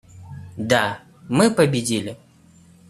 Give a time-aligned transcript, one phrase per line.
[0.57, 0.99] Да,
[1.29, 2.17] мы победили.